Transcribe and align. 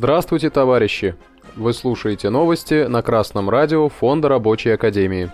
Здравствуйте, 0.00 0.48
товарищи! 0.48 1.16
Вы 1.56 1.72
слушаете 1.72 2.30
новости 2.30 2.86
на 2.86 3.02
Красном 3.02 3.50
радио 3.50 3.88
Фонда 3.88 4.28
Рабочей 4.28 4.70
Академии. 4.70 5.28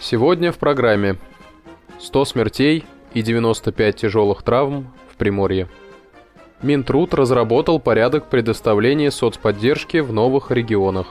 Сегодня 0.00 0.50
в 0.50 0.56
программе 0.56 1.16
100 2.00 2.24
смертей 2.24 2.86
и 3.12 3.20
95 3.20 3.96
тяжелых 3.96 4.42
травм 4.42 4.90
в 5.12 5.16
Приморье. 5.16 5.68
Минтруд 6.62 7.12
разработал 7.12 7.78
порядок 7.78 8.30
предоставления 8.30 9.10
соцподдержки 9.10 9.98
в 9.98 10.10
новых 10.10 10.50
регионах. 10.50 11.08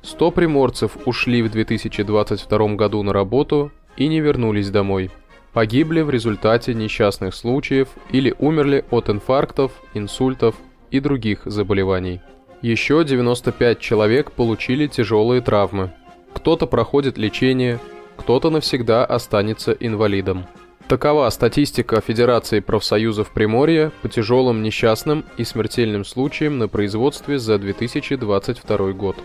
100 0.00 0.30
приморцев 0.30 0.96
ушли 1.04 1.42
в 1.42 1.50
2022 1.50 2.68
году 2.68 3.02
на 3.02 3.12
работу 3.12 3.70
и 3.98 4.08
не 4.08 4.20
вернулись 4.20 4.70
домой. 4.70 5.10
Погибли 5.52 6.00
в 6.00 6.08
результате 6.08 6.72
несчастных 6.72 7.34
случаев 7.34 7.88
или 8.08 8.34
умерли 8.38 8.86
от 8.90 9.10
инфарктов, 9.10 9.72
инсультов 9.92 10.54
и 10.90 11.00
других 11.00 11.40
заболеваний. 11.44 12.20
Еще 12.62 13.04
95 13.04 13.78
человек 13.78 14.32
получили 14.32 14.86
тяжелые 14.86 15.40
травмы. 15.40 15.92
Кто-то 16.32 16.66
проходит 16.66 17.18
лечение, 17.18 17.78
кто-то 18.16 18.50
навсегда 18.50 19.04
останется 19.04 19.72
инвалидом. 19.72 20.46
Такова 20.88 21.28
статистика 21.30 22.00
Федерации 22.00 22.60
профсоюзов 22.60 23.30
Приморья 23.30 23.90
по 24.02 24.08
тяжелым 24.08 24.62
несчастным 24.62 25.24
и 25.38 25.44
смертельным 25.44 26.04
случаям 26.04 26.58
на 26.58 26.68
производстве 26.68 27.38
за 27.38 27.58
2022 27.58 28.92
год. 28.92 29.16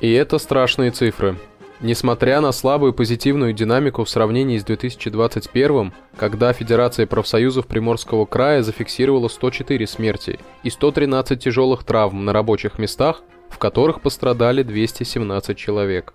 И 0.00 0.12
это 0.12 0.38
страшные 0.38 0.90
цифры. 0.90 1.36
Несмотря 1.80 2.40
на 2.40 2.50
слабую 2.50 2.92
позитивную 2.92 3.52
динамику 3.52 4.02
в 4.02 4.10
сравнении 4.10 4.58
с 4.58 4.64
2021, 4.64 5.92
когда 6.16 6.52
Федерация 6.52 7.06
профсоюзов 7.06 7.68
Приморского 7.68 8.26
края 8.26 8.62
зафиксировала 8.62 9.28
104 9.28 9.86
смерти 9.86 10.40
и 10.64 10.70
113 10.70 11.40
тяжелых 11.40 11.84
травм 11.84 12.24
на 12.24 12.32
рабочих 12.32 12.80
местах, 12.80 13.22
в 13.48 13.58
которых 13.58 14.00
пострадали 14.00 14.64
217 14.64 15.56
человек. 15.56 16.14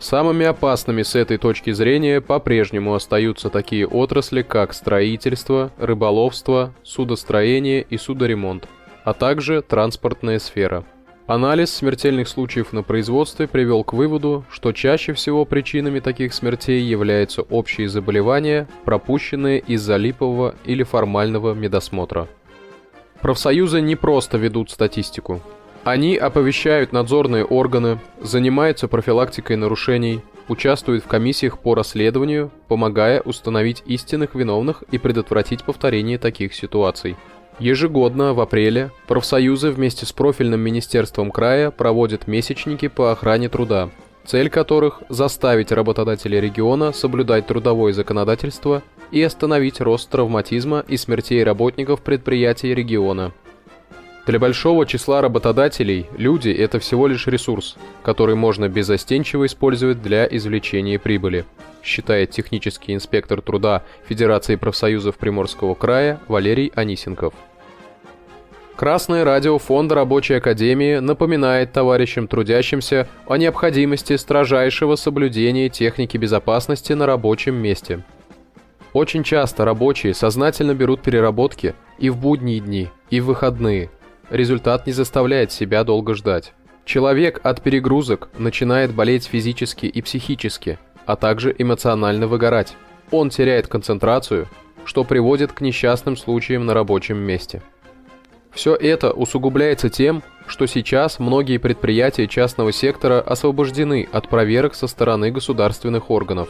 Самыми 0.00 0.44
опасными 0.44 1.02
с 1.02 1.14
этой 1.14 1.38
точки 1.38 1.70
зрения 1.70 2.20
по-прежнему 2.20 2.94
остаются 2.94 3.50
такие 3.50 3.86
отрасли, 3.86 4.42
как 4.42 4.74
строительство, 4.74 5.70
рыболовство, 5.78 6.74
судостроение 6.82 7.86
и 7.88 7.96
судоремонт, 7.96 8.68
а 9.04 9.14
также 9.14 9.62
транспортная 9.62 10.40
сфера– 10.40 10.84
Анализ 11.26 11.72
смертельных 11.72 12.28
случаев 12.28 12.74
на 12.74 12.82
производстве 12.82 13.48
привел 13.48 13.82
к 13.82 13.94
выводу, 13.94 14.44
что 14.50 14.72
чаще 14.72 15.14
всего 15.14 15.46
причинами 15.46 16.00
таких 16.00 16.34
смертей 16.34 16.82
являются 16.82 17.40
общие 17.40 17.88
заболевания, 17.88 18.68
пропущенные 18.84 19.60
из-за 19.60 19.96
липового 19.96 20.54
или 20.66 20.82
формального 20.82 21.54
медосмотра. 21.54 22.28
Профсоюзы 23.22 23.80
не 23.80 23.96
просто 23.96 24.36
ведут 24.36 24.70
статистику. 24.70 25.40
Они 25.84 26.16
оповещают 26.16 26.92
надзорные 26.92 27.44
органы, 27.44 28.00
занимаются 28.20 28.88
профилактикой 28.88 29.56
нарушений, 29.56 30.22
участвуют 30.48 31.04
в 31.04 31.08
комиссиях 31.08 31.58
по 31.58 31.74
расследованию, 31.74 32.50
помогая 32.68 33.20
установить 33.20 33.82
истинных 33.86 34.34
виновных 34.34 34.82
и 34.90 34.98
предотвратить 34.98 35.64
повторение 35.64 36.18
таких 36.18 36.54
ситуаций– 36.54 37.16
Ежегодно 37.60 38.34
в 38.34 38.40
апреле 38.40 38.90
профсоюзы 39.06 39.70
вместе 39.70 40.06
с 40.06 40.12
профильным 40.12 40.60
министерством 40.60 41.30
края 41.30 41.70
проводят 41.70 42.26
месячники 42.26 42.88
по 42.88 43.12
охране 43.12 43.48
труда, 43.48 43.90
цель 44.26 44.50
которых– 44.50 45.02
заставить 45.08 45.70
работодателей 45.70 46.40
региона 46.40 46.92
соблюдать 46.92 47.46
трудовое 47.46 47.92
законодательство 47.92 48.82
и 49.12 49.22
остановить 49.22 49.80
рост 49.80 50.10
травматизма 50.10 50.84
и 50.88 50.96
смертей 50.96 51.44
работников 51.44 52.02
предприятий 52.02 52.74
региона. 52.74 53.32
Для 54.26 54.38
большого 54.38 54.86
числа 54.86 55.20
работодателей 55.20 56.06
люди– 56.16 56.48
это 56.58 56.78
всего 56.78 57.06
лишь 57.06 57.26
ресурс, 57.26 57.76
который 58.02 58.34
можно 58.34 58.70
безостенчиво 58.70 59.44
использовать 59.44 60.02
для 60.02 60.26
извлечения 60.26 60.98
прибыли, 60.98 61.44
считает 61.82 62.30
технический 62.30 62.94
инспектор 62.94 63.42
труда 63.42 63.82
Федерации 64.08 64.56
профсоюзов 64.56 65.16
Приморского 65.16 65.74
края 65.74 66.20
Валерий 66.26 66.72
Анисенков. 66.74 67.34
Красное 68.76 69.24
радио 69.24 69.58
Фонда 69.58 69.94
Рабочей 69.94 70.34
Академии 70.34 70.96
напоминает 71.00 71.72
товарищам 71.72 72.26
трудящимся 72.26 73.06
о 73.26 73.36
необходимости 73.36 74.16
строжайшего 74.16 74.96
соблюдения 74.96 75.68
техники 75.68 76.16
безопасности 76.16 76.94
на 76.94 77.04
рабочем 77.04 77.56
месте. 77.56 78.02
Очень 78.94 79.22
часто 79.22 79.66
рабочие 79.66 80.14
сознательно 80.14 80.74
берут 80.74 81.02
переработки 81.02 81.74
и 81.98 82.08
в 82.08 82.16
будние 82.16 82.60
дни, 82.60 82.88
и 83.10 83.20
в 83.20 83.26
выходные– 83.26 83.90
результат 84.34 84.86
не 84.86 84.92
заставляет 84.92 85.52
себя 85.52 85.84
долго 85.84 86.14
ждать. 86.14 86.52
Человек 86.84 87.40
от 87.44 87.62
перегрузок 87.62 88.28
начинает 88.36 88.92
болеть 88.92 89.26
физически 89.26 89.86
и 89.86 90.02
психически, 90.02 90.78
а 91.06 91.16
также 91.16 91.54
эмоционально 91.56 92.26
выгорать. 92.26 92.76
Он 93.10 93.30
теряет 93.30 93.68
концентрацию, 93.68 94.48
что 94.84 95.04
приводит 95.04 95.52
к 95.52 95.60
несчастным 95.60 96.16
случаям 96.16 96.66
на 96.66 96.74
рабочем 96.74 97.16
месте. 97.16 97.62
Все 98.52 98.74
это 98.74 99.12
усугубляется 99.12 99.88
тем, 99.88 100.22
что 100.46 100.66
сейчас 100.66 101.18
многие 101.18 101.58
предприятия 101.58 102.28
частного 102.28 102.72
сектора 102.72 103.20
освобождены 103.20 104.06
от 104.12 104.28
проверок 104.28 104.74
со 104.74 104.86
стороны 104.86 105.30
государственных 105.30 106.10
органов. 106.10 106.48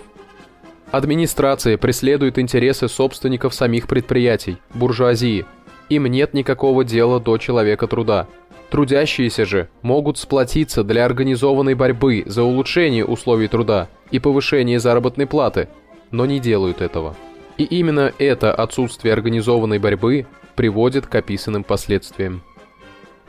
Администрация 0.90 1.78
преследует 1.78 2.38
интересы 2.38 2.88
собственников 2.88 3.54
самих 3.54 3.86
предприятий, 3.86 4.58
буржуазии– 4.74 5.44
им 5.88 6.06
нет 6.06 6.34
никакого 6.34 6.84
дела 6.84 7.20
до 7.20 7.38
человека 7.38 7.86
труда. 7.86 8.26
Трудящиеся 8.70 9.44
же 9.44 9.68
могут 9.82 10.18
сплотиться 10.18 10.82
для 10.82 11.04
организованной 11.04 11.74
борьбы 11.74 12.24
за 12.26 12.42
улучшение 12.42 13.04
условий 13.04 13.48
труда 13.48 13.88
и 14.10 14.18
повышение 14.18 14.80
заработной 14.80 15.26
платы, 15.26 15.68
но 16.10 16.26
не 16.26 16.40
делают 16.40 16.80
этого. 16.80 17.14
И 17.56 17.64
именно 17.64 18.12
это 18.18 18.52
отсутствие 18.52 19.12
организованной 19.12 19.78
борьбы 19.78 20.26
приводит 20.56 21.06
к 21.06 21.14
описанным 21.14 21.62
последствиям. 21.62 22.42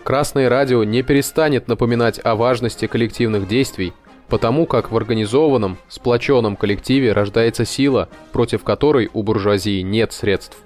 Красное 0.04 0.50
радио 0.50 0.84
не 0.84 1.02
перестанет 1.02 1.68
напоминать 1.68 2.20
о 2.24 2.36
важности 2.36 2.88
коллективных 2.88 3.48
действий, 3.48 3.94
потому 4.30 4.66
как 4.66 4.92
в 4.92 4.98
организованном, 4.98 5.78
сплоченном 5.88 6.56
коллективе 6.56 7.12
рождается 7.12 7.66
сила, 7.66 8.10
против 8.32 8.64
которой 8.64 9.10
у 9.14 9.24
буржуазии 9.24 9.82
нет 9.82 10.14
средств. 10.14 10.58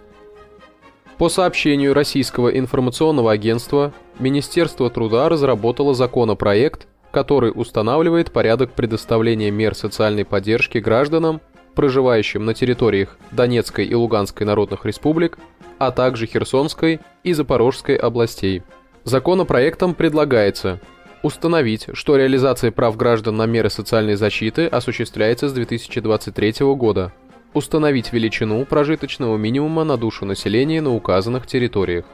По 1.20 1.28
сообщению 1.28 1.94
Российского 1.94 2.48
информационного 2.48 3.34
агентства, 3.34 3.92
Министерство 4.20 4.90
труда 4.90 5.28
разработало 5.28 5.94
законопроект, 5.94 6.88
который 7.12 7.52
устанавливает 7.54 8.32
порядок 8.32 8.72
предоставления 8.72 9.52
мер 9.52 9.76
социальной 9.76 10.24
поддержки 10.24 10.78
гражданам, 10.78 11.42
проживающим 11.76 12.46
на 12.46 12.54
территориях 12.54 13.18
Донецкой 13.32 13.86
и 13.88 13.94
Луганской 13.94 14.46
народных 14.46 14.86
республик, 14.86 15.38
а 15.78 15.92
также 15.92 16.26
Херсонской 16.26 17.02
и 17.26 17.34
Запорожской 17.34 17.98
областей. 17.98 18.64
Законопроектом 19.04 19.96
предлагается 19.96 20.80
установить, 21.22 21.88
что 21.92 22.16
реализация 22.16 22.72
прав 22.72 22.96
граждан 22.96 23.36
на 23.36 23.46
меры 23.46 23.70
социальной 23.70 24.16
защиты 24.16 24.68
осуществляется 24.68 25.50
с 25.50 25.54
2023 25.54 26.54
года, 26.76 27.12
установить 27.54 28.14
величину 28.14 28.66
прожиточного 28.66 29.38
минимума 29.38 29.84
на 29.84 29.98
душу 29.98 30.26
населения 30.26 30.82
на 30.82 30.94
указанных 30.94 31.48
территориях. 31.48 32.06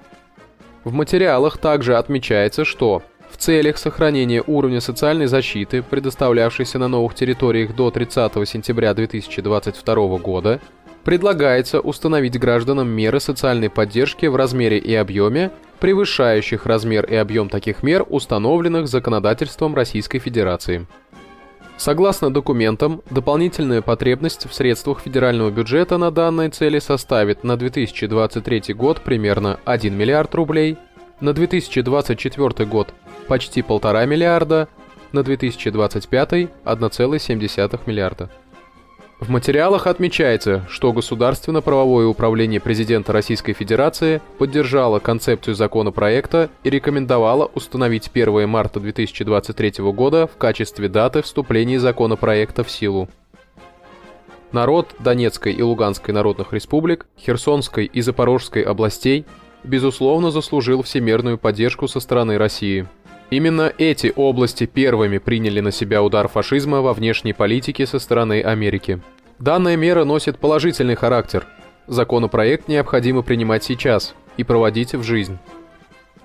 В 0.83 0.93
материалах 0.93 1.57
также 1.57 1.97
отмечается, 1.97 2.63
что 2.63 3.01
в 3.29 3.37
целях 3.37 3.77
сохранения 3.77 4.43
уровня 4.45 4.79
социальной 4.79 5.25
защиты, 5.25 5.83
предоставлявшейся 5.83 6.79
на 6.79 6.87
новых 6.87 7.15
территориях 7.15 7.75
до 7.75 7.91
30 7.91 8.31
сентября 8.47 8.93
2022 8.93 10.17
года, 10.19 10.61
предлагается 11.03 11.79
установить 11.79 12.39
гражданам 12.39 12.87
меры 12.87 13.19
социальной 13.19 13.69
поддержки 13.69 14.25
в 14.25 14.35
размере 14.35 14.77
и 14.77 14.95
объеме, 14.95 15.51
превышающих 15.79 16.65
размер 16.65 17.05
и 17.05 17.15
объем 17.15 17.49
таких 17.49 17.83
мер, 17.83 18.05
установленных 18.07 18.87
законодательством 18.87 19.75
Российской 19.75 20.19
Федерации. 20.19 20.87
Согласно 21.77 22.33
документам, 22.33 23.01
дополнительная 23.09 23.81
потребность 23.81 24.49
в 24.49 24.53
средствах 24.53 25.01
федерального 25.01 25.51
бюджета 25.51 25.97
на 25.97 26.09
данные 26.09 26.49
цели 26.49 26.79
составит 26.79 27.43
на 27.43 27.57
2023 27.57 28.73
год 28.73 29.01
примерно 29.01 29.59
1 29.65 29.93
миллиард 29.93 30.33
рублей, 30.35 30.77
на 31.19 31.33
2024 31.33 32.69
год 32.69 32.93
почти 33.27 33.61
полтора 33.61 34.05
миллиарда, 34.05 34.67
на 35.11 35.23
2025 35.23 36.31
1,7 36.31 37.79
миллиарда. 37.85 38.29
В 39.19 39.29
материалах 39.29 39.87
отмечается, 39.87 40.65
что 40.69 40.91
Государственно-правовое 40.91 42.05
управление 42.05 42.59
президента 42.59 43.13
Российской 43.13 43.53
Федерации 43.53 44.21
поддержало 44.37 44.99
концепцию 44.99 45.55
законопроекта 45.55 46.49
и 46.63 46.69
рекомендовало 46.69 47.49
установить 47.55 48.09
1 48.13 48.47
марта 48.47 48.81
2023 48.81 49.83
года 49.93 50.27
в 50.27 50.35
качестве 50.37 50.89
даты 50.89 51.21
вступления 51.21 51.79
законопроекта 51.79 52.65
в 52.65 52.69
силу. 52.69 53.07
Народ 54.51 54.93
Донецкой 54.99 55.53
и 55.53 55.61
Луганской 55.61 56.13
народных 56.13 56.51
республик, 56.51 57.07
Херсонской 57.17 57.85
и 57.85 58.01
Запорожской 58.01 58.63
областей 58.63 59.25
безусловно, 59.65 60.31
заслужил 60.31 60.83
всемирную 60.83 61.37
поддержку 61.37 61.87
со 61.87 61.99
стороны 61.99 62.37
России. 62.37 62.87
Именно 63.29 63.73
эти 63.77 64.13
области 64.15 64.65
первыми 64.65 65.17
приняли 65.17 65.59
на 65.59 65.71
себя 65.71 66.03
удар 66.03 66.27
фашизма 66.27 66.81
во 66.81 66.93
внешней 66.93 67.33
политике 67.33 67.85
со 67.85 67.99
стороны 67.99 68.41
Америки. 68.41 69.01
Данная 69.39 69.75
мера 69.75 70.03
носит 70.03 70.37
положительный 70.37 70.95
характер. 70.95 71.45
Законопроект 71.87 72.67
необходимо 72.67 73.21
принимать 73.23 73.63
сейчас 73.63 74.15
и 74.37 74.43
проводить 74.43 74.93
в 74.93 75.03
жизнь. 75.03 75.37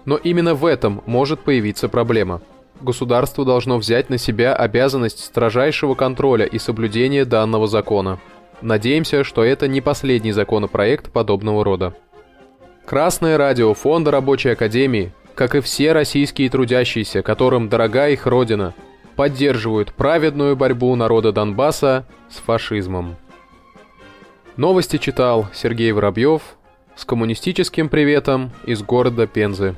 Но 0.05 0.17
именно 0.17 0.55
в 0.55 0.64
этом 0.64 1.02
может 1.06 1.41
появиться 1.41 1.88
проблема. 1.88 2.43
Государство 2.81 3.44
должно 3.44 3.76
взять 3.79 4.08
на 4.08 4.17
себя 4.17 4.55
обязанность 4.55 5.25
строжайшего 5.25 5.94
контроля 5.94 6.46
и 6.46 6.58
соблюдения 6.58 7.25
данного 7.25 7.67
закона. 7.67 8.19
Надеемся, 8.62 9.25
что 9.25 9.43
это 9.43 9.69
не 9.69 9.81
последний 9.81 10.32
законопроект 10.32 11.11
подобного 11.11 11.64
рода. 11.64 11.94
Красное 12.87 13.37
радио 13.37 13.75
Фонда 13.75 14.11
Рабочей 14.11 14.50
Академии, 14.50 15.12
как 15.41 15.55
и 15.55 15.61
все 15.61 15.93
российские 15.93 16.51
трудящиеся, 16.51 17.23
которым 17.23 17.71
дорога 17.71 18.11
их 18.11 18.27
родина, 18.27 18.75
поддерживают 19.17 19.91
праведную 19.95 20.55
борьбу 20.55 20.95
народа 20.97 21.33
Донбасса 21.33 22.05
с 22.29 22.37
фашизмом. 22.37 23.17
Новости 24.59 24.99
читал 24.99 25.49
Сергей 25.55 25.93
Воробьев 25.93 26.43
с 26.95 27.07
коммунистическим 27.07 27.89
приветом 27.89 28.51
из 28.67 28.83
города 28.83 29.27
Пензы. 29.27 29.77